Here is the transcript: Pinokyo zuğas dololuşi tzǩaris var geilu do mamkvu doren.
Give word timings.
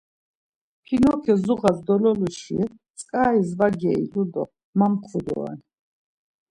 Pinokyo 0.83 1.33
zuğas 1.45 1.77
dololuşi 1.85 2.59
tzǩaris 2.95 3.51
var 3.59 3.73
geilu 3.81 4.23
do 4.33 4.43
mamkvu 4.77 5.19
doren. 5.25 5.59